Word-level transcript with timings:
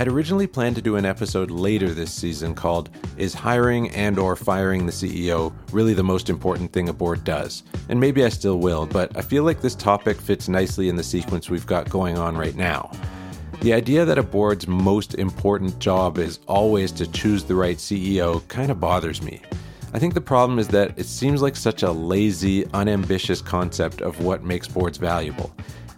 I'd 0.00 0.08
originally 0.08 0.46
planned 0.46 0.76
to 0.76 0.82
do 0.82 0.96
an 0.96 1.04
episode 1.04 1.50
later 1.50 1.92
this 1.92 2.10
season 2.10 2.54
called 2.54 2.88
Is 3.18 3.34
hiring 3.34 3.90
and 3.90 4.18
or 4.18 4.34
firing 4.34 4.86
the 4.86 4.92
CEO 4.92 5.52
really 5.72 5.92
the 5.92 6.02
most 6.02 6.30
important 6.30 6.72
thing 6.72 6.88
a 6.88 6.92
board 6.94 7.22
does? 7.22 7.64
And 7.90 8.00
maybe 8.00 8.24
I 8.24 8.30
still 8.30 8.58
will, 8.60 8.86
but 8.86 9.14
I 9.14 9.20
feel 9.20 9.44
like 9.44 9.60
this 9.60 9.74
topic 9.74 10.18
fits 10.18 10.48
nicely 10.48 10.88
in 10.88 10.96
the 10.96 11.02
sequence 11.02 11.50
we've 11.50 11.66
got 11.66 11.90
going 11.90 12.16
on 12.16 12.34
right 12.34 12.56
now. 12.56 12.90
The 13.60 13.74
idea 13.74 14.06
that 14.06 14.16
a 14.16 14.22
board's 14.22 14.66
most 14.66 15.16
important 15.16 15.78
job 15.78 16.16
is 16.16 16.40
always 16.48 16.92
to 16.92 17.06
choose 17.06 17.44
the 17.44 17.54
right 17.54 17.76
CEO 17.76 18.48
kind 18.48 18.70
of 18.70 18.80
bothers 18.80 19.20
me. 19.20 19.42
I 19.92 19.98
think 19.98 20.14
the 20.14 20.20
problem 20.22 20.58
is 20.58 20.68
that 20.68 20.98
it 20.98 21.04
seems 21.04 21.42
like 21.42 21.56
such 21.56 21.82
a 21.82 21.92
lazy, 21.92 22.64
unambitious 22.72 23.42
concept 23.42 24.00
of 24.00 24.24
what 24.24 24.44
makes 24.44 24.66
boards 24.66 24.96
valuable 24.96 25.52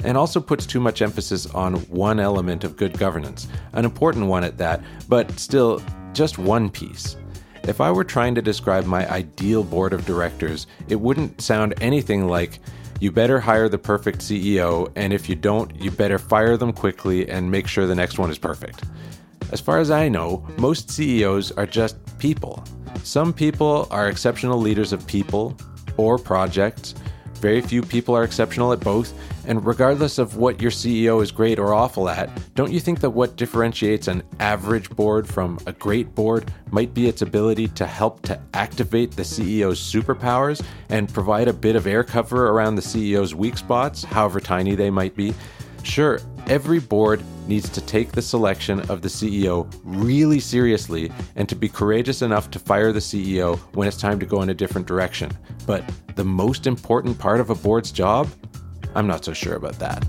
and 0.04 0.16
also 0.16 0.40
puts 0.40 0.66
too 0.66 0.80
much 0.80 1.02
emphasis 1.02 1.46
on 1.46 1.74
one 1.88 2.20
element 2.20 2.64
of 2.64 2.76
good 2.76 2.98
governance, 2.98 3.48
an 3.72 3.84
important 3.84 4.26
one 4.26 4.44
at 4.44 4.58
that, 4.58 4.82
but 5.08 5.30
still 5.38 5.82
just 6.12 6.38
one 6.38 6.70
piece. 6.70 7.16
If 7.64 7.80
I 7.80 7.90
were 7.92 8.04
trying 8.04 8.34
to 8.34 8.42
describe 8.42 8.86
my 8.86 9.08
ideal 9.08 9.62
board 9.62 9.92
of 9.92 10.04
directors, 10.04 10.66
it 10.88 10.96
wouldn't 10.96 11.40
sound 11.40 11.74
anything 11.80 12.26
like 12.26 12.58
you 13.00 13.12
better 13.12 13.40
hire 13.40 13.68
the 13.68 13.78
perfect 13.78 14.18
CEO, 14.20 14.90
and 14.96 15.12
if 15.12 15.28
you 15.28 15.34
don't, 15.34 15.74
you 15.80 15.90
better 15.90 16.18
fire 16.18 16.56
them 16.56 16.72
quickly 16.72 17.28
and 17.28 17.50
make 17.50 17.66
sure 17.66 17.86
the 17.86 17.94
next 17.94 18.18
one 18.18 18.30
is 18.30 18.38
perfect. 18.38 18.84
As 19.52 19.60
far 19.60 19.78
as 19.78 19.90
I 19.90 20.08
know, 20.08 20.46
most 20.58 20.90
CEOs 20.90 21.52
are 21.52 21.66
just 21.66 21.96
people. 22.18 22.64
Some 23.02 23.32
people 23.32 23.88
are 23.90 24.08
exceptional 24.08 24.58
leaders 24.58 24.92
of 24.92 25.06
people 25.06 25.56
or 25.96 26.18
projects, 26.18 26.94
very 27.34 27.60
few 27.60 27.82
people 27.82 28.16
are 28.16 28.22
exceptional 28.22 28.72
at 28.72 28.80
both, 28.80 29.12
and 29.46 29.64
regardless 29.64 30.18
of 30.18 30.36
what 30.36 30.60
your 30.60 30.70
CEO 30.70 31.22
is 31.22 31.32
great 31.32 31.58
or 31.58 31.74
awful 31.74 32.08
at, 32.08 32.30
don't 32.54 32.72
you 32.72 32.80
think 32.80 33.00
that 33.00 33.10
what 33.10 33.36
differentiates 33.36 34.08
an 34.08 34.22
average 34.40 34.90
board 34.90 35.28
from 35.28 35.58
a 35.66 35.72
great 35.72 36.14
board 36.14 36.52
might 36.70 36.94
be 36.94 37.08
its 37.08 37.22
ability 37.22 37.68
to 37.68 37.86
help 37.86 38.22
to 38.22 38.40
activate 38.54 39.12
the 39.12 39.22
CEO's 39.22 39.80
superpowers 39.80 40.64
and 40.88 41.12
provide 41.12 41.48
a 41.48 41.52
bit 41.52 41.76
of 41.76 41.86
air 41.86 42.04
cover 42.04 42.48
around 42.48 42.74
the 42.74 42.82
CEO's 42.82 43.34
weak 43.34 43.58
spots, 43.58 44.04
however 44.04 44.40
tiny 44.40 44.74
they 44.74 44.90
might 44.90 45.14
be? 45.16 45.34
Sure, 45.82 46.20
every 46.46 46.78
board 46.78 47.22
needs 47.48 47.68
to 47.68 47.80
take 47.80 48.12
the 48.12 48.22
selection 48.22 48.80
of 48.88 49.02
the 49.02 49.08
CEO 49.08 49.68
really 49.82 50.38
seriously 50.38 51.10
and 51.34 51.48
to 51.48 51.56
be 51.56 51.68
courageous 51.68 52.22
enough 52.22 52.50
to 52.52 52.58
fire 52.58 52.92
the 52.92 53.00
CEO 53.00 53.58
when 53.74 53.88
it's 53.88 53.96
time 53.96 54.20
to 54.20 54.26
go 54.26 54.42
in 54.42 54.50
a 54.50 54.54
different 54.54 54.86
direction. 54.86 55.30
But 55.66 55.84
the 56.14 56.24
most 56.24 56.66
important 56.66 57.18
part 57.18 57.40
of 57.40 57.50
a 57.50 57.54
board's 57.54 57.90
job? 57.90 58.28
I'm 58.94 59.06
not 59.06 59.24
so 59.24 59.32
sure 59.32 59.54
about 59.54 59.78
that. 59.78 60.06